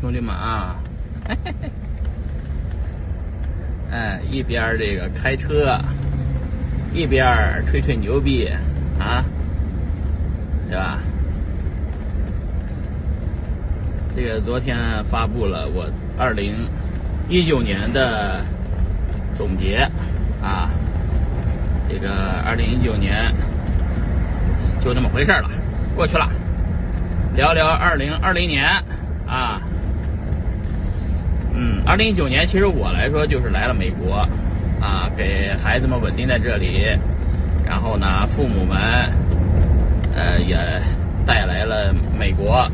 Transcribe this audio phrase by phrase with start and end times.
[0.00, 0.76] 兄弟们啊，
[3.90, 5.76] 哎，一边这个开车，
[6.92, 7.26] 一边
[7.66, 8.48] 吹吹牛逼
[9.00, 9.24] 啊，
[10.68, 10.98] 对吧？
[14.14, 14.76] 这个昨天
[15.10, 15.84] 发布了我
[16.16, 16.54] 二零
[17.28, 18.44] 一九年的
[19.36, 19.78] 总结
[20.40, 20.70] 啊，
[21.88, 23.34] 这个二零一九年
[24.80, 25.50] 就那么回事了，
[25.96, 26.30] 过去了。
[27.34, 28.64] 聊聊二零二零年
[29.26, 29.60] 啊，
[31.88, 34.16] 二零一九年其实我来说就是来了美国
[34.78, 36.82] 啊，给孩子们稳定在这里，
[37.64, 38.78] 然后呢，父母们
[40.14, 40.54] 呃也
[41.24, 42.66] 带来了美国，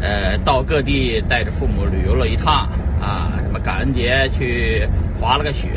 [0.00, 2.66] 呃，到各地带着父母旅游了一趟
[3.02, 4.88] 啊，什么感恩节去
[5.20, 5.68] 滑了个雪，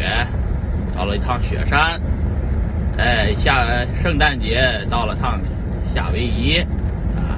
[0.96, 2.00] 到了一趟雪山，
[2.98, 5.38] 哎，下圣诞节到了趟
[5.94, 6.58] 夏威夷。
[7.18, 7.36] 啊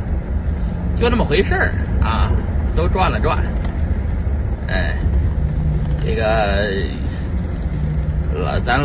[0.96, 2.32] 就那么回事儿啊，
[2.76, 3.36] 都转了转，
[4.72, 4.96] 哎，
[6.02, 6.72] 这个
[8.34, 8.80] 老咱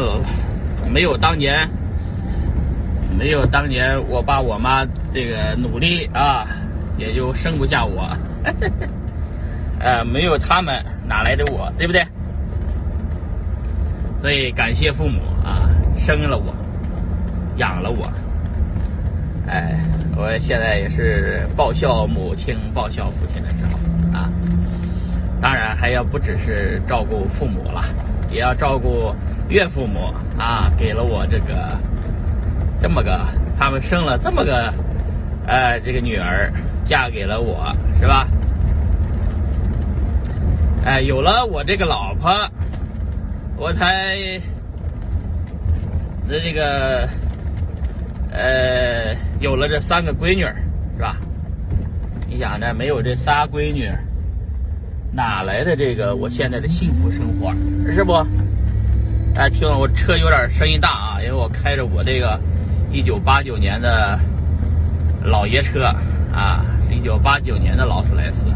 [0.90, 1.68] 没有当年，
[3.16, 6.44] 没有当年我爸我妈这个努力啊，
[6.98, 8.10] 也就生不下我，
[9.78, 10.74] 呃， 没有他们
[11.06, 12.04] 哪来的我，对不对？
[14.20, 16.52] 所以感谢父母啊，生了我，
[17.58, 18.10] 养了我。
[19.46, 19.80] 哎，
[20.16, 23.78] 我现在也是报效母亲、报效父亲的时候。
[25.86, 27.84] 还要不只是照顾父母了，
[28.28, 29.14] 也要照顾
[29.48, 30.68] 岳父母啊。
[30.76, 31.78] 给了我这个
[32.82, 33.24] 这么个，
[33.56, 34.74] 他们生了这么个，
[35.46, 36.52] 呃，这个女儿
[36.84, 38.26] 嫁给了我，是吧？
[40.84, 42.32] 哎，有了我这个老婆，
[43.56, 44.16] 我才
[46.28, 47.08] 的这个。
[48.32, 50.42] 呃，有了这三个闺女，
[50.96, 51.16] 是吧？
[52.26, 53.88] 你想着没有这仨闺女，
[55.16, 57.50] 哪来的这个我现在的幸福生活？
[57.90, 58.12] 是不？
[59.34, 62.38] 大家，听了我车有点声音大啊，因为我开着我这个
[62.92, 64.20] 一九八九年的
[65.24, 65.84] 老爷车
[66.34, 68.50] 啊，一九八九年的劳斯莱斯。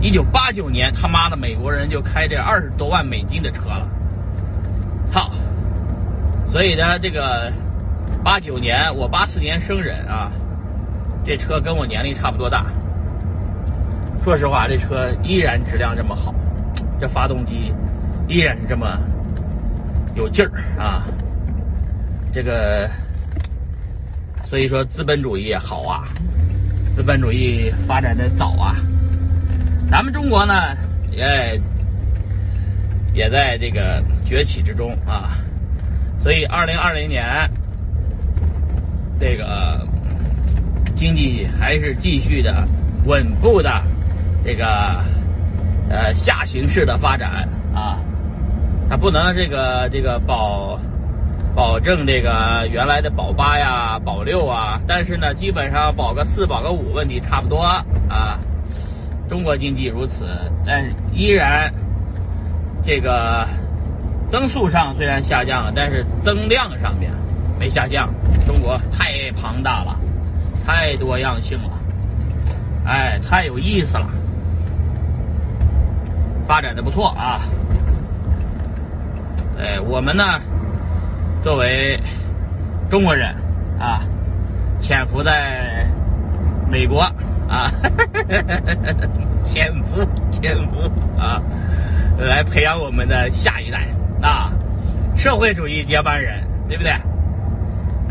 [0.00, 3.88] 一九八九年，他妈的美国人就开这二十多万美金的车了，
[5.12, 5.30] 操！
[6.50, 7.52] 所以呢，这个。
[8.24, 10.30] 八九年，我八四年生人啊，
[11.26, 12.66] 这车跟我年龄差不多大。
[14.22, 16.32] 说实话，这车依然质量这么好，
[17.00, 17.74] 这发动机
[18.28, 18.98] 依然是这么
[20.14, 21.04] 有劲儿啊。
[22.32, 22.88] 这个，
[24.44, 26.04] 所以说资本主义也好啊，
[26.94, 28.76] 资本主义发展的早啊。
[29.90, 30.54] 咱们中国呢，
[31.10, 31.60] 也
[33.12, 35.36] 也在这个崛起之中啊。
[36.22, 37.24] 所以，二零二零年。
[39.20, 39.86] 这个
[40.96, 42.66] 经济还是继续的
[43.04, 43.70] 稳步的
[44.44, 44.64] 这个
[45.88, 47.98] 呃下行式的发展啊，
[48.88, 50.78] 它不能这个这个保
[51.54, 57.60] 保证这个原来的保八呀保六啊，但是呢基本上保个四保个五问题差不多
[58.08, 58.38] 啊。
[59.28, 60.26] 中国经济如此，
[60.66, 61.72] 但依然
[62.82, 63.48] 这个
[64.28, 67.10] 增速上虽然下降了，但是增量上面。
[67.58, 68.12] 没下降，
[68.44, 69.96] 中国太庞大了，
[70.66, 71.70] 太多样性了，
[72.84, 74.08] 哎，太有意思了，
[76.52, 77.48] 发展的不错啊。
[79.58, 80.22] 哎，我们呢，
[81.42, 81.98] 作为
[82.90, 83.34] 中国人
[83.80, 84.02] 啊，
[84.78, 85.86] 潜伏在
[86.70, 87.00] 美国
[87.48, 87.72] 啊，
[89.46, 90.82] 潜伏潜伏
[91.18, 91.40] 啊，
[92.18, 93.88] 来培养我们的下一代
[94.20, 94.52] 啊，
[95.16, 96.92] 社会主义接班人，对不对？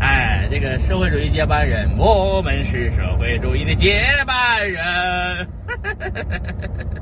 [0.00, 5.48] 哎，这个社会主义接班人，我们是社会主义的接班人。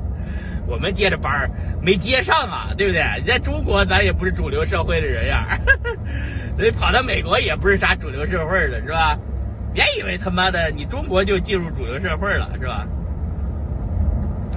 [0.71, 1.51] 我们接着班
[1.81, 3.03] 没接上啊，对不对？
[3.19, 5.45] 你在中国咱也不是主流社会的人呀，
[6.55, 9.17] 所以跑到美国也不是啥主流社会的，是吧？
[9.73, 12.87] 别以为他妈的你中国就进入主流社会了，是吧？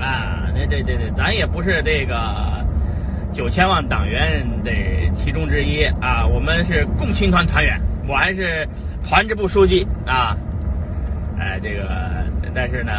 [0.00, 2.14] 啊，那对对对，咱也不是这个
[3.32, 4.70] 九千万党员的
[5.14, 7.80] 其中之一啊，我们是共青团团员。
[8.06, 8.68] 我还是
[9.02, 10.36] 团支部书记啊，
[11.40, 11.88] 哎，这个，
[12.54, 12.92] 但是呢，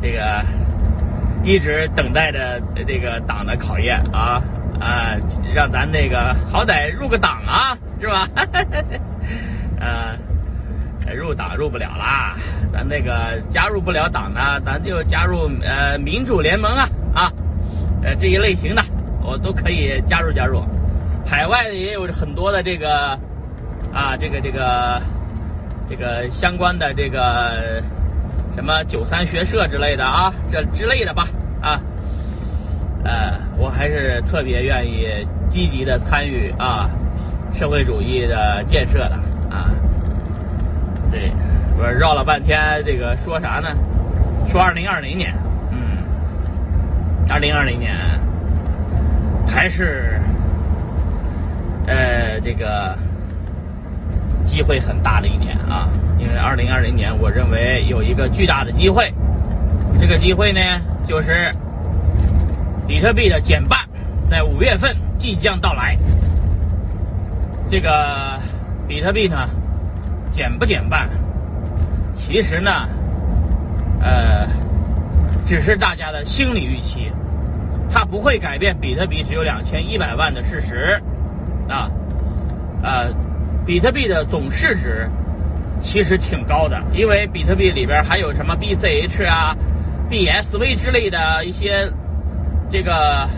[0.00, 0.44] 这个
[1.46, 4.42] 一直等待着这个党的考验啊
[4.80, 5.14] 啊，
[5.54, 8.28] 让咱那个好歹入个党啊，是吧？
[9.80, 10.18] 呃，
[11.14, 12.36] 入党入不了啦，
[12.72, 17.32] 咱那个加入不了党呢，咱就加入呃民主联盟啊啊，
[18.02, 18.82] 呃这一类型的
[19.22, 20.62] 我都可以加入加入，
[21.24, 23.18] 海外也有很多的这个。
[23.92, 25.00] 啊，这个这个
[25.88, 27.82] 这个相关的这个
[28.54, 31.26] 什么九三学社之类的啊，这之类的吧，
[33.06, 35.06] 呃，我还是特别愿意
[35.48, 36.90] 积极的参与啊
[37.54, 39.14] 社会主义的建设的
[39.48, 39.70] 啊。
[41.12, 41.30] 对，
[41.78, 43.68] 我绕了半天，这个说啥呢？
[44.50, 45.32] 说二零二零年，
[45.70, 45.78] 嗯，
[47.28, 47.94] 二零二零年
[49.46, 50.20] 还是
[51.86, 52.98] 呃这个
[54.44, 55.88] 机会很大的一年啊。
[56.18, 59.12] 因为二零二零年，我认为有一个巨大的机会，
[59.98, 60.60] 这个机会呢，
[61.06, 61.54] 就是
[62.86, 63.80] 比特币的减半，
[64.30, 65.96] 在五月份即将到来。
[67.70, 68.38] 这个
[68.86, 69.48] 比特币呢，
[70.30, 71.08] 减不减半，
[72.14, 72.88] 其实呢，
[74.00, 74.46] 呃，
[75.44, 77.10] 只是大家的心理预期，
[77.90, 81.00] 它不会改变比特币只有两千一百万的事实
[81.68, 81.90] 啊，
[82.82, 83.12] 呃，
[83.66, 85.08] 比特币的总市值。
[85.78, 89.54] 其实挺高的，因为比特币里边还有什么 BCH 啊、
[90.08, 91.86] BSV 之类的一些，
[92.70, 93.28] 这个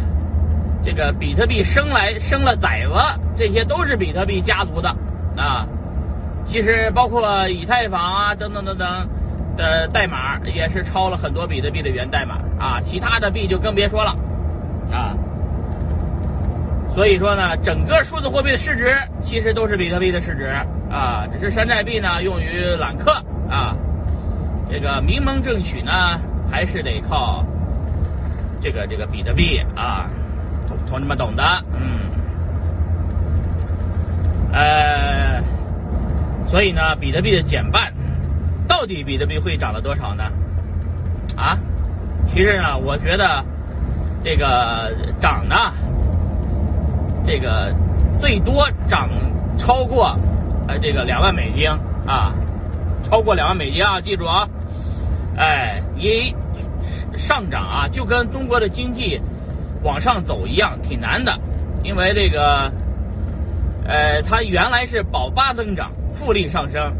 [0.84, 2.94] 这个比特币生来生了崽子，
[3.36, 4.88] 这些都是比特币家族的
[5.36, 5.66] 啊。
[6.44, 9.08] 其实包括以太坊啊等等等等
[9.56, 14.16] 的代码也是抄了很多比特币的源代码啊，其他的币就更别说了
[14.90, 15.14] 啊。
[16.94, 20.46] 所以说呢，整个数字货币的市值其实都是比特币的市值
[20.90, 23.12] 啊，只是山寨币呢用于揽客
[23.50, 23.76] 啊。
[24.70, 25.92] 这个名门正取呢，
[26.50, 27.44] 还是得靠
[28.60, 30.08] 这个这个比特币啊，
[30.66, 31.98] 同同志们懂的，嗯。
[34.52, 35.42] 呃，
[36.46, 37.92] 所以呢，比特币的减半，
[38.66, 40.24] 到底比特币会涨了多少呢？
[41.36, 41.58] 啊，
[42.32, 43.44] 其实呢，我觉得
[44.22, 45.54] 这个涨呢。
[47.26, 47.74] 这个
[48.18, 49.10] 最多涨
[49.58, 50.18] 超过
[50.66, 51.68] 呃这个两万美金
[52.06, 52.32] 啊，
[53.02, 54.48] 超过两万美金啊，记住啊，
[55.36, 56.34] 哎，一
[57.18, 59.20] 上涨啊，就跟中国的经济
[59.82, 61.38] 往上走一样，挺难的，
[61.82, 62.72] 因为这个
[63.84, 66.94] 呃，它原来是保八增长，复利上升，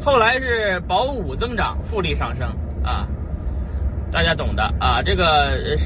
[0.00, 2.48] 后来是保五增长，复利上升。
[2.82, 3.06] 啊，
[4.12, 4.62] 大家懂的。
[4.78, 5.76] 啊，这个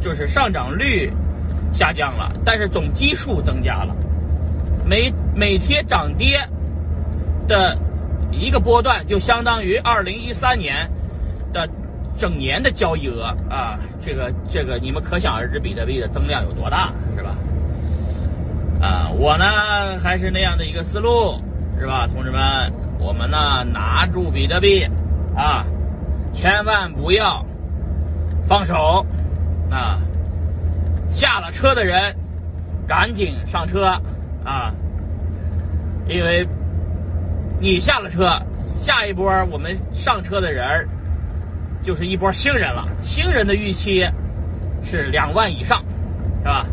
[0.00, 1.10] 就是上涨率。
[1.72, 3.94] 下降了，但是总基数增加了，
[4.84, 6.36] 每每天涨跌
[7.46, 7.78] 的
[8.32, 10.90] 一个波段，就相当于二零一三年
[11.52, 11.68] 的
[12.20, 13.78] 整年的交易额啊！
[14.02, 17.34] 这个这个，你们可想而知，比特币的增量有多大，是吧？
[18.78, 19.44] 啊，我呢
[20.02, 21.40] 还是那样的一个思路，
[21.78, 22.70] 是吧，同志们？
[22.98, 24.86] 我们呢拿住比特币
[25.34, 25.64] 啊，
[26.34, 27.42] 千万不要
[28.46, 29.06] 放手
[29.70, 29.98] 啊！
[31.08, 32.14] 下了车的人，
[32.86, 33.86] 赶紧上车
[34.44, 34.74] 啊！
[36.06, 36.46] 因为
[37.58, 38.30] 你下了车，
[38.82, 40.86] 下一波我们上车的人
[41.82, 42.86] 就是一波新人了。
[43.02, 44.06] 新人的预期
[44.82, 45.82] 是两万以上，
[46.38, 46.66] 是吧？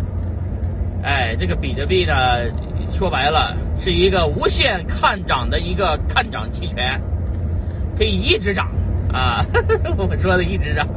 [1.04, 2.14] 哎，这个比特币呢，
[2.92, 7.00] 说白了是一个无限看涨的一个看涨期权，
[7.98, 8.68] 可以一直涨
[9.14, 9.46] 啊！
[9.98, 10.88] 我说的一直涨。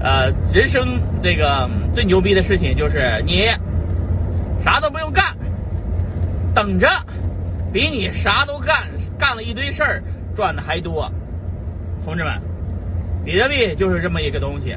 [0.00, 3.42] 呃，人生这个最牛逼的事情就是你
[4.62, 5.36] 啥都不用干，
[6.54, 6.88] 等着
[7.72, 10.02] 比你啥都干干了一堆事儿
[10.36, 11.10] 赚的还多。
[12.08, 12.40] 同志们，
[13.22, 14.74] 比特币就是这么一个东西。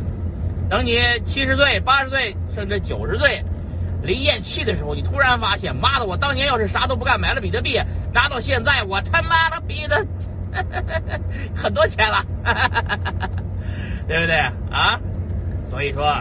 [0.70, 3.42] 等你七十岁、八十岁甚至九十岁
[4.04, 7.80] 临咽气的时候，你突然发现，妈的，我当年要是啥都不干买了比特币，
[8.14, 10.06] 拿到现在，我他妈的逼的
[11.56, 12.22] 很多钱了，
[14.10, 14.36] 对不对
[14.70, 15.00] 啊？
[15.70, 16.14] 所以说，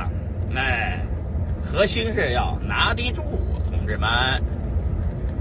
[0.55, 1.05] 哎，
[1.65, 3.25] 核心是要拿得住，
[3.69, 4.09] 同志们。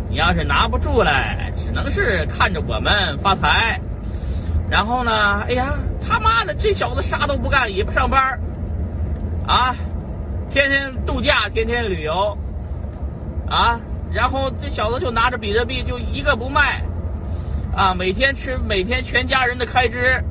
[0.10, 1.12] 你要是拿不住嘞，
[1.56, 3.80] 只能是看着我们发财。
[4.70, 5.74] 然后呢，哎呀，
[6.08, 8.40] 他妈的，这小子啥都不干，也不上班
[9.48, 9.76] 啊，
[10.50, 12.38] 天天度假，天天旅游，
[13.50, 13.80] 啊，
[14.12, 16.84] 然后这小子就拿着比特币，就一个不卖，
[17.76, 20.24] 啊，每天吃，每天全家人的开支，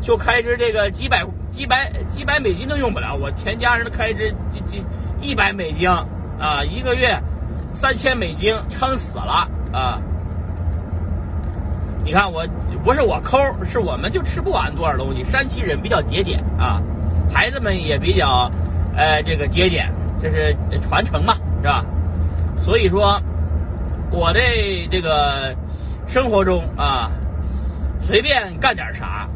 [0.00, 1.24] 就开支这个几百。
[1.52, 4.82] 几百几百美金都用不了，我全家人的开支几几
[5.20, 7.14] 一百美金啊，一个月
[7.74, 10.00] 三千美金撑死了啊！
[12.04, 12.46] 你看我
[12.84, 15.24] 不是我抠，是我们就吃不完多少东西。
[15.24, 16.80] 山西人比较节俭啊，
[17.32, 18.50] 孩子们也比较
[18.96, 19.90] 呃这个节俭，
[20.22, 21.84] 这是传承嘛，是吧？
[22.58, 23.20] 所以说
[24.10, 24.40] 我的
[24.90, 25.54] 这个
[26.06, 27.10] 生活中啊，
[28.00, 29.28] 随便干点啥，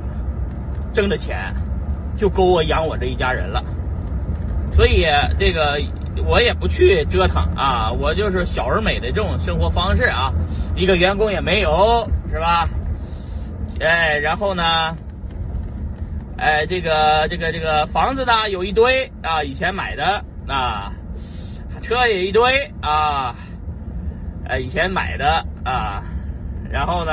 [0.92, 1.54] 挣的钱。
[2.18, 3.62] 就够我养我这一家人了，
[4.72, 5.04] 所以
[5.38, 5.78] 这个
[6.24, 10.32] 我也不去折腾啊，我就是小而美的这种生活方式啊，
[10.74, 12.68] 一个员工也没有，是吧？
[13.80, 14.96] 哎，然后呢，
[16.38, 20.92] 哎，这个这个这个房子呢有一堆啊，以前买的啊，
[21.82, 23.34] 车也一堆啊，
[24.46, 26.02] 哎，以前买的啊，
[26.70, 27.12] 然后呢，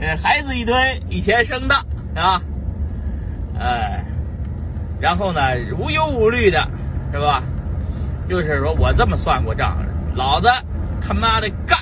[0.00, 0.74] 呃，孩子一堆，
[1.10, 1.74] 以前生的
[2.14, 2.40] 啊，
[3.58, 4.04] 哎，
[4.98, 5.40] 然后呢，
[5.78, 6.66] 无忧无虑的，
[7.12, 7.42] 是吧？
[8.28, 9.76] 就是说我这么算过账，
[10.14, 10.48] 老子
[11.00, 11.78] 他妈的干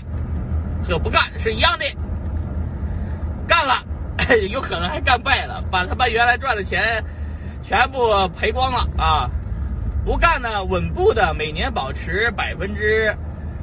[0.84, 1.84] 和不干是一样的。
[3.46, 3.82] 干了，
[4.50, 7.04] 有可能还干败了，把他妈原来赚的钱
[7.62, 9.28] 全部赔光了啊！
[10.04, 13.14] 不干呢，稳步的每年保持百分之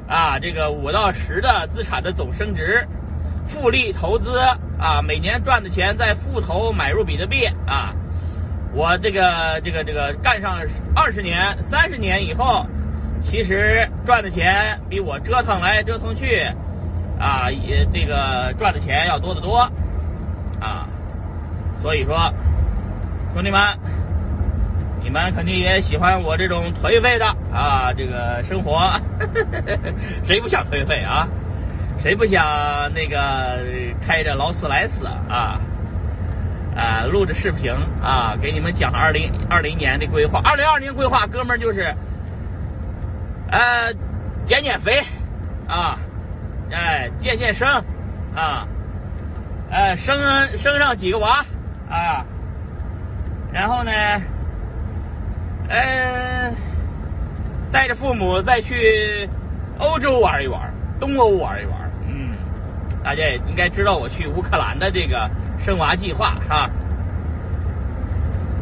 [0.08, 2.86] 啊这个五到十的资产的总升值，
[3.46, 4.38] 复利投资
[4.78, 7.92] 啊，每年赚的钱再复投买入比特币啊！
[8.72, 10.58] 我这个这个这个干上
[10.94, 12.64] 二十年、三十年以后，
[13.20, 16.48] 其实赚的钱比我折腾来折腾去。
[17.22, 19.58] 啊，也这个赚的钱要多得多，
[20.60, 20.88] 啊，
[21.80, 22.34] 所以说，
[23.32, 23.60] 兄弟们，
[25.04, 28.90] 你们肯定也喜欢我这种颓废的啊，这个生活，
[30.26, 31.28] 谁不想颓废啊？
[32.00, 33.60] 谁不想那个
[34.04, 35.60] 开着劳斯莱斯啊？
[36.74, 37.70] 啊，录着视频
[38.02, 40.40] 啊，给你们讲二零二零年的规划。
[40.42, 41.94] 二零二零规划，哥们儿就是，
[43.48, 43.94] 呃，
[44.44, 45.00] 减减肥，
[45.68, 45.96] 啊。
[46.72, 47.68] 哎，健健身，
[48.34, 48.66] 啊，
[49.70, 50.16] 哎，生
[50.56, 51.44] 生上几个娃，
[51.90, 52.24] 啊，
[53.52, 53.92] 然后呢，
[55.68, 56.50] 呃，
[57.70, 59.28] 带着父母再去
[59.78, 62.30] 欧洲玩一玩，东欧玩一玩，嗯，
[63.04, 66.70] 大家也应该知道我去乌克兰的这个生娃计划，哈。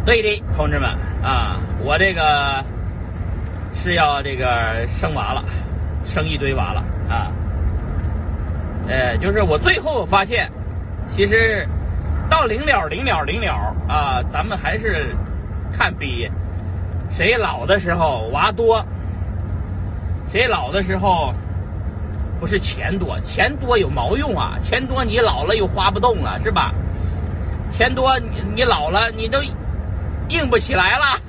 [0.05, 0.91] 对的，同志们，
[1.23, 2.65] 啊，我这个
[3.75, 5.45] 是要这个生娃了，
[6.03, 7.31] 生一堆娃了，啊。
[8.91, 10.51] 呃，就是我最后发现，
[11.07, 11.65] 其实
[12.29, 15.15] 到临了临了临了啊，咱们还是
[15.73, 16.29] 看比
[17.13, 18.85] 谁老的时候娃多，
[20.33, 21.33] 谁老的时候
[22.41, 24.59] 不是钱多，钱多有毛用啊？
[24.61, 26.75] 钱多你老了又花不动了，是吧？
[27.71, 29.41] 钱多你你老了你都
[30.31, 31.21] 硬不起来了，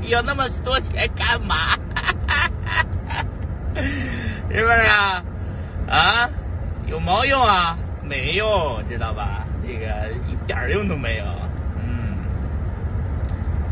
[0.08, 1.76] 有那么多钱干嘛？
[4.50, 5.22] 是不是啊？
[5.90, 6.30] 啊？
[6.86, 7.76] 有毛用啊？
[8.04, 8.48] 没用，
[8.88, 9.46] 知道吧？
[9.62, 9.86] 这个
[10.28, 11.24] 一点用都没有。
[11.76, 12.18] 嗯，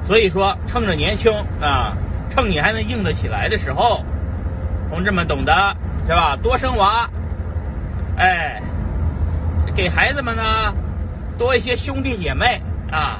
[0.04, 1.96] 所以说，趁着年轻啊，
[2.30, 4.02] 趁你还能硬得起来的时候，
[4.88, 5.52] 同志们懂得
[6.06, 6.36] 是吧？
[6.36, 7.10] 多生娃，
[8.16, 8.62] 哎，
[9.74, 10.72] 给孩子们呢
[11.36, 13.18] 多一些兄弟姐妹啊，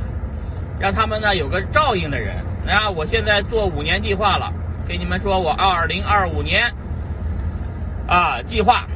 [0.79, 2.37] 让他们呢有个照应的人。
[2.69, 4.53] 啊，我现在做五年计划了，
[4.87, 6.73] 给你们说，我二零二五年
[8.07, 8.87] 啊计划。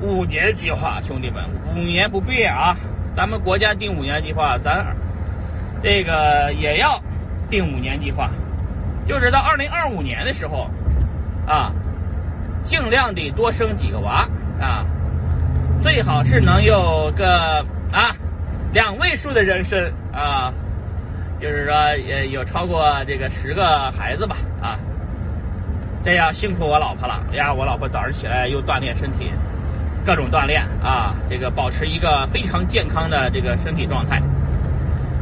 [0.00, 2.74] 五年计划，兄弟们，五年不变啊！
[3.14, 4.96] 咱们国家定五年计划，咱
[5.82, 6.98] 这个也要
[7.50, 8.30] 定五年计划，
[9.04, 10.70] 就是到二零二五年的时候
[11.46, 11.72] 啊，
[12.62, 14.26] 尽量的多生几个娃
[14.58, 14.86] 啊，
[15.82, 18.16] 最好是能有个啊
[18.72, 20.50] 两位数的人生啊，
[21.40, 24.78] 就是说也有超过这个十个孩子吧啊，
[26.02, 27.52] 这样辛苦我老婆了呀！
[27.52, 29.30] 我老婆早上起来又锻炼身体。
[30.04, 34.20] 各种锻炼啊，这个保持一个非常健康的这个身体状态。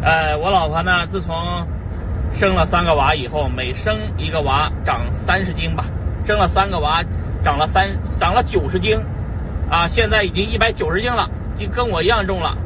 [0.01, 1.35] 呃，我老婆呢，自从
[2.33, 5.85] 生了三个娃以后，每生一个娃长三十斤吧，
[6.25, 7.03] 生了三个娃
[7.43, 8.97] 长了三长了九十斤，
[9.69, 12.57] 啊，现在已经一百九十斤了，就跟我一样重了。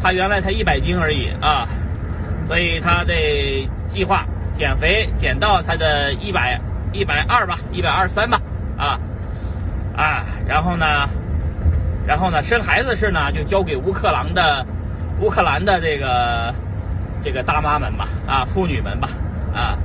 [0.00, 1.66] 她原来才一百斤而已啊，
[2.46, 6.60] 所以她得计划减肥，减到她的一百
[6.92, 8.40] 一百二吧，一百二三吧，
[8.78, 8.98] 啊
[9.96, 11.08] 啊，然后呢？
[12.06, 14.66] 然后呢，生孩子的事呢，就交给乌克兰的
[15.20, 16.52] 乌克兰的这个
[17.22, 19.08] 这个大妈们吧，啊，妇女们吧，
[19.54, 19.78] 啊，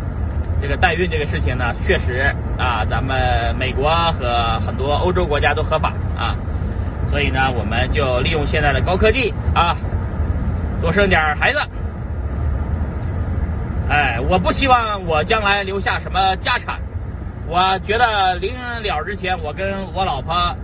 [0.59, 6.35] 这个代孕这个事情呢，确实啊，咱们美国和很多欧洲国家都合法啊，
[7.11, 9.77] 所以呢，我们就利用现在的高科技啊，
[10.81, 11.59] 多生点孩子。
[13.89, 16.79] 哎，我不希望我将来留下什么家产，
[17.45, 20.55] 我觉得临了之前，我跟我老婆。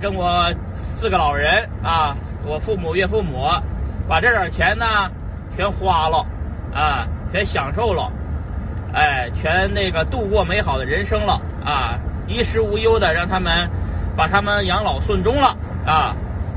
[0.00, 0.50] 跟我
[0.96, 2.16] 四个老人啊，
[2.46, 3.46] 我父母岳父母，
[4.08, 4.86] 把这点钱呢
[5.54, 6.24] 全花了，
[6.72, 8.10] 啊，全享受了，
[8.94, 13.68] 哎，全那个度过美好的人生了啊，衣食无忧的，让他们
[14.16, 15.54] 把他们养老送终了
[15.84, 16.16] 啊。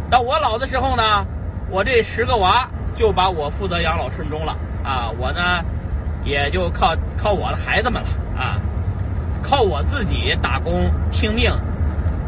[0.10, 1.26] 到我老的时候呢，
[1.70, 5.60] 我这十个娃就把我负责养老送终了啊，我呢
[6.24, 8.08] 也就靠靠我的孩子们了
[8.38, 8.56] 啊，
[9.42, 11.52] 靠我自己打工拼命。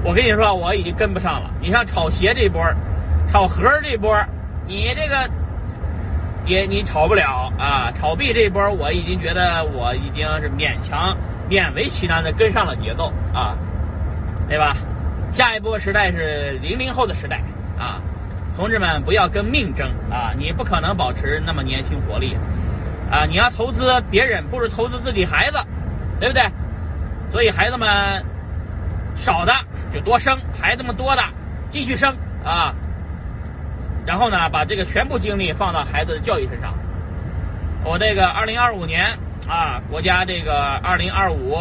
[0.06, 1.50] 我跟你说，我已经跟不上了。
[1.60, 2.62] 你像炒鞋这波
[3.32, 4.16] 炒核这波，
[4.68, 5.28] 你这个
[6.46, 7.92] 也你炒不了啊。
[7.92, 11.18] 炒币这波，我已经觉得我已经是勉强
[11.50, 13.58] 勉为其难的跟上了节奏啊，
[14.48, 14.78] 对吧？
[15.34, 17.42] 下一波时代是零零后的时代
[17.76, 18.00] 啊，
[18.56, 20.32] 同志们不要跟命争啊！
[20.38, 22.38] 你不可能保持那么年轻活力
[23.10, 23.26] 啊！
[23.26, 25.58] 你要投资别人，不如投资自己孩子，
[26.20, 26.44] 对不对？
[27.32, 27.90] 所以孩子们
[29.16, 29.52] 少的
[29.96, 31.24] 就多生，孩子们多的
[31.70, 32.76] 继续生啊。
[34.06, 36.74] 然后呢，把这个全部精力放到孩子的教育身上。
[37.86, 41.56] 我这个二零二五年啊，国家这个二零二五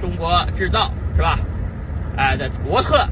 [0.00, 1.36] 中国制造是吧？
[2.16, 3.04] 哎，这国策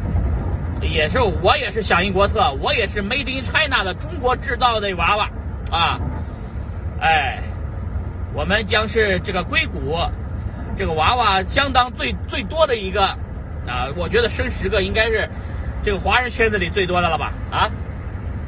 [0.80, 5.28] 也是我也是响应国策，我也是 Made in China 的中国制造的娃娃
[5.72, 5.98] 啊！
[7.00, 7.42] 哎，
[8.34, 9.98] 我们将是这个硅谷
[10.78, 13.16] 这个娃娃相当最最多的一个
[13.66, 15.28] 啊，我觉得生十个应该是
[15.82, 17.32] 这个华人圈子里最多的了吧？
[17.50, 17.70] 啊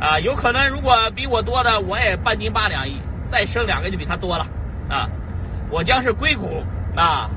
[0.01, 2.85] 啊，有可能如果比我多的，我也半斤八两，
[3.31, 4.47] 再生两个就比他多了
[4.89, 5.09] 啊！
[5.71, 6.63] 我将是硅谷
[6.97, 7.31] 啊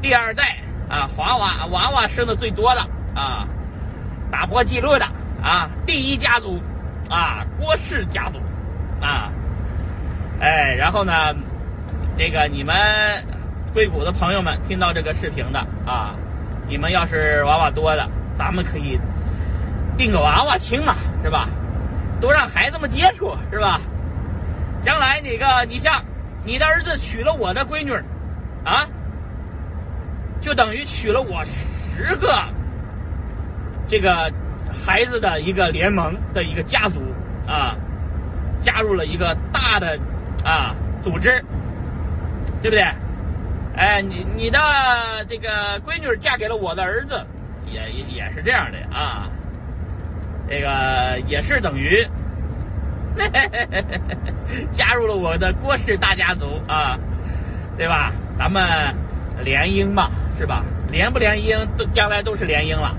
[0.00, 0.56] 第二代。
[0.88, 2.80] 啊，华娃娃娃生的最多的
[3.12, 3.44] 啊，
[4.30, 5.04] 打破记录的
[5.42, 6.62] 啊，第一家族
[7.10, 8.38] 啊，郭氏家族
[9.04, 9.28] 啊，
[10.38, 11.12] 哎，然后呢，
[12.16, 12.72] 这个你们
[13.74, 16.14] 硅谷的朋友们听到这个视频的啊，
[16.68, 18.98] 你们要是娃娃多的，咱们可以
[19.96, 21.48] 定个娃娃亲嘛，是吧？
[22.20, 23.80] 多让孩子们接触，是吧？
[24.80, 26.02] 将来那个，你像
[26.44, 27.92] 你的儿子娶了我的闺女
[28.64, 28.86] 啊。
[30.38, 32.38] 就等于娶了我十个
[33.88, 34.30] 这个
[34.84, 37.00] 孩子的一个联盟的一个家族
[37.48, 37.74] 啊，
[38.60, 39.98] 加入了一个大的
[40.44, 41.42] 啊组织，
[42.62, 42.84] 对不对？
[43.76, 44.58] 哎，你你的
[45.28, 47.24] 这个闺女嫁给了我的儿子，
[47.66, 49.28] 也也也是这样的啊，
[50.48, 52.06] 这个也是等于
[54.76, 56.98] 加入了我的郭氏大家族啊，
[57.76, 58.12] 对吧？
[58.38, 58.94] 咱们
[59.44, 60.10] 联姻嘛。
[60.38, 60.62] 是吧？
[60.90, 62.94] 联不联姻，都将来都是联姻了。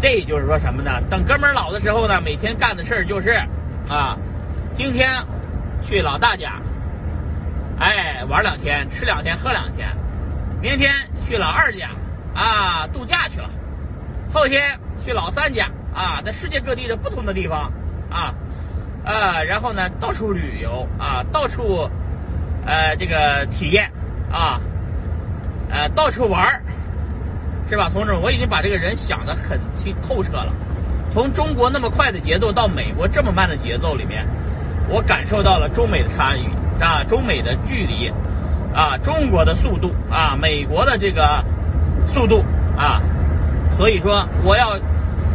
[0.00, 0.98] 这就是说什么呢？
[1.10, 3.32] 等哥们儿老的时候呢，每天干的事儿就是，
[3.90, 4.16] 啊，
[4.72, 5.06] 今天
[5.82, 6.54] 去老大家，
[7.78, 9.88] 哎，玩两天，吃两天，喝两天；
[10.60, 10.92] 明天
[11.26, 11.90] 去老二家，
[12.34, 13.48] 啊，度假去了；
[14.32, 17.72] 后天去老三家，啊，在世界各地的不同的地方，
[18.10, 18.34] 啊，
[19.04, 21.88] 啊，然后呢，到处旅游，啊，到处，
[22.64, 23.90] 呃，这个体验，
[24.30, 24.60] 啊。
[25.68, 26.62] 呃，到处玩，
[27.68, 28.22] 是吧，同志们？
[28.22, 30.52] 我已经把这个人想得很清透彻了。
[31.12, 34.24] 从中国那么快的节奏到美国这么慢的节奏里面，
[34.88, 36.46] 我感受到了中美的差异
[36.80, 38.12] 啊，中美的距离
[38.74, 41.44] 啊，中国的速度啊，美国的这个
[42.06, 42.44] 速度
[42.76, 43.00] 啊。
[43.76, 44.78] 所以说，我要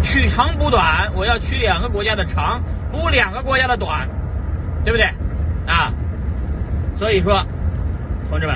[0.02, 4.08] 取长补短，我要取两个国家的长，补两个国家的短，
[4.84, 5.06] 对不对？
[5.68, 5.94] 啊，
[6.96, 7.46] 所以说，
[8.30, 8.56] 同志们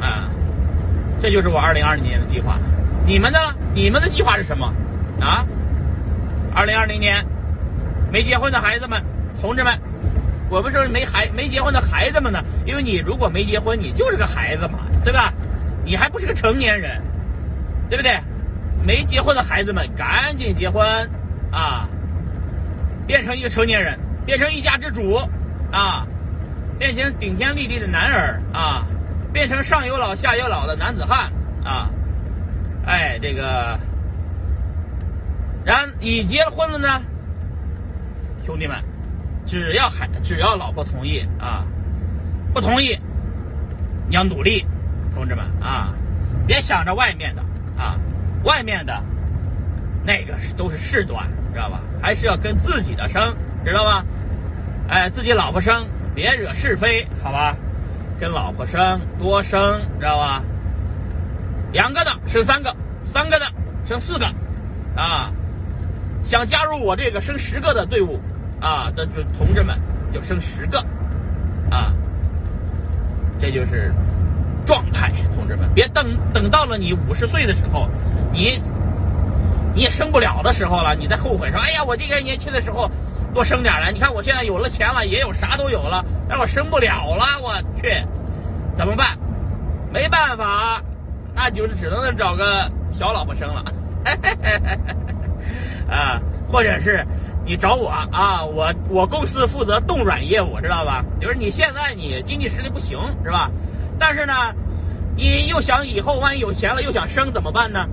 [0.00, 0.28] 啊。
[1.20, 2.58] 这就是我二零二零年的计划，
[3.04, 3.38] 你们呢？
[3.74, 4.72] 你们的计划是什么？
[5.20, 5.44] 啊？
[6.54, 7.26] 二零二零年
[8.12, 9.02] 没结婚的孩子们、
[9.40, 9.76] 同志们，
[10.50, 12.40] 我们说没孩没结婚的孩子们呢？
[12.64, 15.32] 因为你如果没结婚，你就是个孩子嘛，对吧？
[15.84, 17.02] 你还不是个成年人，
[17.88, 18.18] 对不对？
[18.84, 20.86] 没结婚的孩子们，赶紧结婚
[21.50, 21.88] 啊！
[23.06, 25.14] 变成一个成年人，变成一家之主
[25.72, 26.06] 啊！
[26.78, 28.86] 变成顶天立地的男儿啊！
[29.32, 31.30] 变成上有老下有老的男子汉
[31.64, 31.90] 啊！
[32.86, 33.78] 哎，这个，
[35.64, 37.02] 然已结婚了呢，
[38.46, 38.76] 兄弟们，
[39.48, 41.64] 只要孩只要老婆同意啊，
[42.52, 42.96] 不同意
[44.06, 44.64] 你要努力，
[45.14, 45.94] 同志们啊，
[46.46, 47.42] 别想着外面的
[47.76, 47.96] 啊，
[48.44, 49.02] 外面的
[50.04, 51.80] 那个是都是事端，知道吧？
[52.02, 53.34] 还是要跟自己的生，
[53.64, 54.04] 知道吧？
[54.86, 57.56] 哎，自己老婆生，别惹是非，好吧？
[58.20, 60.42] 跟老婆生多生，知道吧？
[61.72, 63.46] 两个的生三个，三个的
[63.86, 64.26] 生四个，
[64.94, 65.30] 啊！
[66.24, 68.20] 想加入我这个生十个的队伍，
[68.60, 69.78] 啊，的就同志们
[70.12, 70.78] 就生十个，
[71.70, 71.92] 啊！
[73.38, 73.92] 这就是
[74.64, 77.88] 状态，同志们，别等等到了你五十岁的时候，
[78.32, 78.60] 你
[79.74, 82.90] 你也生不了的时候了，你再后悔说，哎呀，我这个年轻的时候。
[83.34, 87.86] 多生点来，你看我现在有了钱了，也有啥都有了，但我生不了了，我去，
[88.74, 89.18] 怎么办？
[89.92, 90.82] 没办法，
[91.34, 93.62] 那就是只能找个小老婆生了，
[95.94, 96.18] 啊，
[96.48, 97.06] 或者是
[97.48, 101.02] 你找我啊，我我公司负责冻卵业务，知道吧？
[101.18, 103.50] 就是你现在你经济实力不行，是吧？
[103.98, 104.34] 但是呢，
[105.16, 107.86] 你又想以后万一有钱了又想生怎么办呢？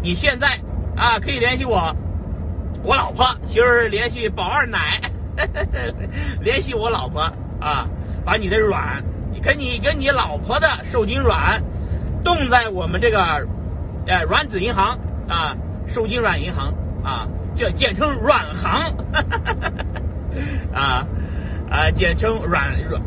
[0.00, 0.60] 你现在
[0.96, 1.92] 啊可以联系我。
[2.84, 5.00] 我老婆，媳妇儿联系宝二奶，
[6.40, 7.20] 联系我老婆
[7.60, 7.88] 啊，
[8.24, 9.02] 把你的卵，
[9.32, 11.60] 你跟你跟你老婆的受精卵
[12.22, 13.20] 冻在我们这个
[14.06, 14.96] 呃卵子银行
[15.28, 15.56] 啊，
[15.88, 18.94] 受精卵银行啊，叫简称软行，
[20.74, 21.06] 啊
[21.70, 23.02] 啊，简称软软，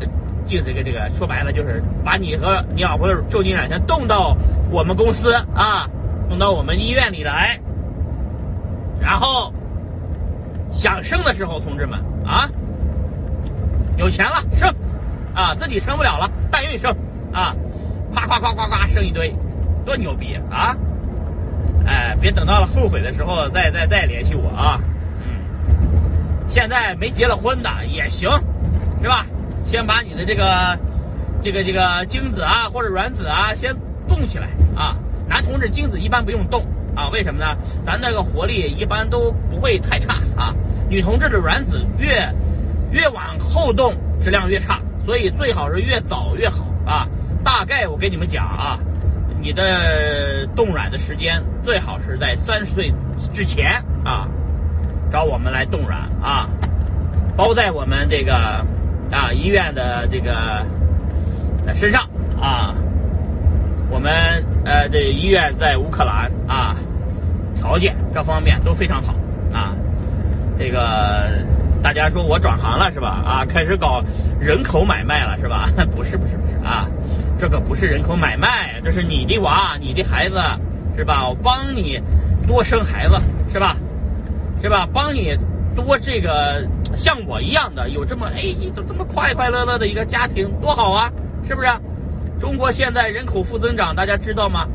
[0.46, 4.36] 就这个这个，说白了就是把你和你老婆的受精卵先冻到
[4.70, 5.88] 我们公司啊，
[6.28, 7.58] 冻到我们医院里来，
[9.00, 9.52] 然后。
[10.70, 12.46] 想生的时候，同志们啊，
[13.96, 14.68] 有钱了生，
[15.34, 16.94] 啊自己生不了了，代孕生，
[17.32, 17.56] 啊，
[18.12, 19.34] 夸夸夸夸夸生一堆，
[19.84, 20.76] 多牛逼啊！
[21.88, 24.78] 哎，别等到了后悔的时候再再再联系我啊！
[25.22, 28.28] 嗯，现在没结了婚的也行，
[29.02, 29.24] 是吧？
[29.64, 30.78] 先把你的这个
[31.40, 33.74] 这个这个精子啊或者卵子啊先
[34.06, 34.96] 冻起来啊。
[35.26, 36.62] 男同志精子一般不用冻。
[36.94, 37.56] 啊，为什么呢？
[37.86, 40.52] 咱那个活力一般都不会太差啊。
[40.88, 42.28] 女同志的卵子越
[42.90, 47.06] 越往后冻，质量越差，所以最好是越早越好啊。
[47.44, 48.78] 大概我跟你们讲啊，
[49.40, 52.92] 你的冻卵的时间最好是在三十岁
[53.32, 54.28] 之前啊，
[55.10, 56.48] 找我们来冻卵啊，
[57.36, 58.34] 包在我们这个
[59.10, 60.66] 啊医院的这个
[61.74, 62.02] 身上
[62.40, 62.74] 啊。
[63.90, 64.12] 我们
[64.64, 66.76] 呃这医院在乌克兰啊。
[67.60, 69.12] 条件各方面都非常好
[69.52, 69.74] 啊，
[70.56, 71.28] 这个
[71.82, 73.22] 大家说我转行了是吧？
[73.24, 74.02] 啊，开始搞
[74.40, 75.68] 人口买卖了是吧？
[75.94, 76.86] 不是不是不是啊，
[77.38, 80.40] 这个不是人口买卖，这是你的娃，你的孩子
[80.96, 81.28] 是吧？
[81.28, 82.00] 我帮你
[82.46, 83.16] 多生孩子
[83.50, 83.76] 是吧？
[84.60, 84.88] 是吧？
[84.92, 85.36] 帮你
[85.76, 91.10] 多这个像我一样的有这么哎，你都这么快快乐乐的一个家庭多好啊，
[91.46, 91.68] 是不是？
[92.40, 94.66] 中国现在人口负增长，大家知道吗？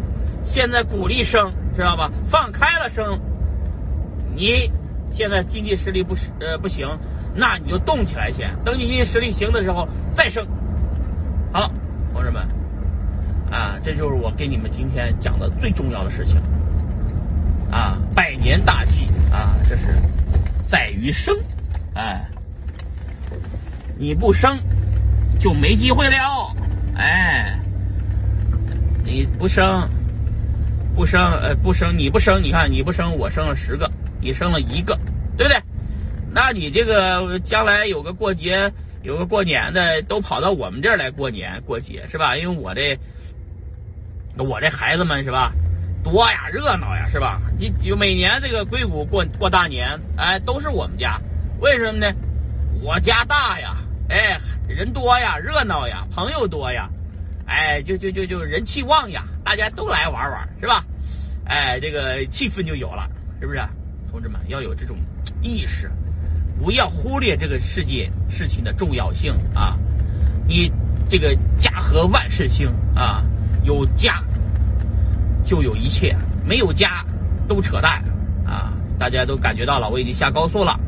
[0.43, 1.51] 现在鼓励生。
[1.75, 2.07] 知道吧？
[2.29, 3.19] 放开了生，
[4.35, 4.71] 你
[5.13, 6.87] 现在经济实力不是呃不行，
[7.35, 8.53] 那你就动起来先。
[8.65, 10.45] 等你经济实力行的时候再生。
[11.51, 11.71] 好，
[12.13, 12.47] 同志们，
[13.51, 16.41] 啊，这就是我给你们今天讲的最重要的事情。
[17.71, 19.85] 啊，百年大计啊，这是
[20.69, 21.35] 在于生。
[21.95, 22.25] 哎，
[23.97, 24.59] 你不生
[25.39, 26.53] 就没机会了。
[26.95, 27.59] 哎，
[29.03, 29.89] 你不生。
[30.95, 33.89] 不生，呃，不生，你不生，你看你不生，我生了十个，
[34.23, 34.97] 你生了一个，
[35.37, 35.61] 对不对？
[36.31, 38.71] 那你这个将来有个过节，
[39.03, 42.37] 有个过年的，都跑到我们这儿来过年过节，是吧？
[42.37, 42.97] 因为我这，
[44.37, 45.51] 我这孩子们是吧，
[46.03, 47.41] 多呀，热闹呀，是吧？
[47.59, 51.19] 你就每年这个硅谷过过大年，哎，都是我们家，
[51.59, 52.07] 为什么呢？
[52.81, 53.75] 我家大呀，
[54.09, 56.89] 哎，人多呀，热闹呀，朋友多呀。
[57.45, 60.85] 哎，就就就就人气旺呀，大家都来玩玩，是吧？
[61.45, 63.05] 哎，这个气氛就有了，
[63.41, 63.59] 是不是？
[64.13, 64.95] 同志们要有这种
[65.41, 65.91] 意识，
[66.59, 69.75] 不要忽略这个世界事情的重要性啊！
[70.47, 70.71] 你
[71.09, 73.23] 这个家和万事兴啊，
[73.63, 74.23] 有家
[75.43, 77.03] 就有一切，没有家
[77.47, 78.03] 都扯淡
[78.45, 78.77] 啊！
[78.99, 80.79] 大家都感觉到了，我已经下高速了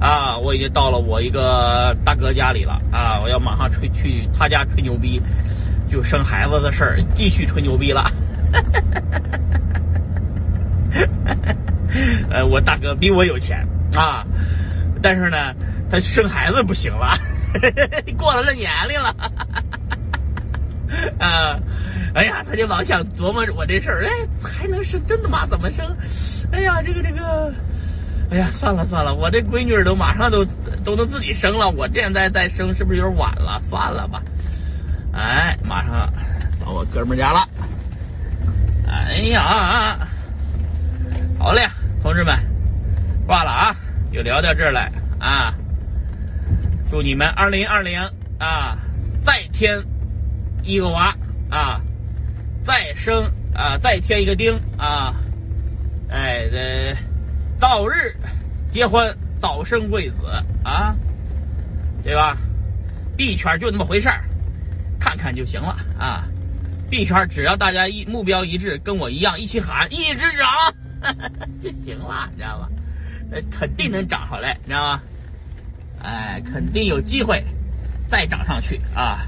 [0.00, 5.22] 啊，我已经到了我一个大哥家里了啊，我要马上吹去他家吹牛逼。
[5.86, 8.10] 就生孩子的事儿，继续吹牛逼了。
[12.30, 14.24] 呃，我大哥比我有钱啊，
[15.02, 15.36] 但是呢，
[15.90, 17.16] 他生孩子不行了，
[18.18, 19.14] 过了那年龄了。
[21.18, 21.58] 啊，
[22.14, 24.10] 哎呀，他就老想琢磨我这事儿，哎，
[24.42, 25.04] 还能生？
[25.06, 25.46] 真的吗？
[25.46, 25.84] 怎么生？
[26.52, 27.52] 哎呀，这个这个，
[28.30, 30.44] 哎呀，算了算了，我这闺女都马上都
[30.84, 33.60] 都能自己生了，我现在再生是不是有点晚了？
[33.68, 34.22] 算了吧。
[35.12, 36.12] 哎，马上
[36.64, 37.48] 到我哥们家了。
[38.88, 39.98] 哎呀，
[41.38, 41.68] 好嘞，
[42.02, 42.34] 同志们，
[43.26, 43.76] 挂了啊，
[44.12, 45.54] 就聊到这儿来啊。
[46.90, 48.00] 祝你们二零二零
[48.38, 48.78] 啊，
[49.24, 49.78] 再添
[50.62, 51.14] 一个娃
[51.50, 51.80] 啊，
[52.64, 55.14] 再生啊，再添一个丁啊。
[56.08, 56.96] 哎，这
[57.58, 58.16] 早日
[58.72, 60.26] 结婚，早生贵子
[60.64, 60.96] 啊，
[62.02, 62.36] 对吧？
[63.16, 64.24] 币圈就那么回事儿。
[64.98, 66.24] 看看就行了啊！
[66.88, 70.48] 币圈只要大家一目标一致，跟我一样一起喊一直涨
[71.62, 72.68] 就行了，你知道吧？
[73.30, 75.02] 那肯定能涨上来，你知道吗？
[76.02, 77.42] 哎，肯定有机会
[78.06, 79.26] 再涨上去啊！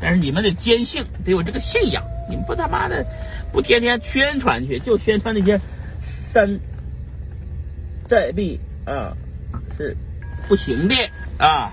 [0.00, 2.02] 但是你们得坚信，得有这个信仰。
[2.28, 3.06] 你们不他妈的
[3.52, 5.60] 不天天宣传去，就宣传那些
[6.32, 6.58] 山
[8.08, 9.16] 寨币啊，
[9.76, 9.96] 是
[10.48, 10.94] 不行的
[11.38, 11.72] 啊！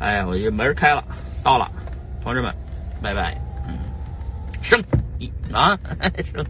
[0.00, 1.04] 哎，我这门开了，
[1.42, 1.70] 到了。
[2.22, 2.54] 同志们，
[3.02, 3.36] 拜拜。
[3.66, 3.78] 嗯，
[4.62, 4.82] 生
[5.18, 5.78] 一啊，
[6.32, 6.44] 生。